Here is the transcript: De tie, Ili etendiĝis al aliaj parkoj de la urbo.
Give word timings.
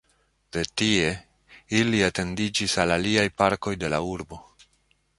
De 0.55 0.61
tie, 0.81 1.11
Ili 1.81 2.01
etendiĝis 2.07 2.75
al 2.85 2.97
aliaj 2.99 3.29
parkoj 3.43 3.79
de 3.85 3.95
la 3.97 4.05
urbo. 4.17 4.43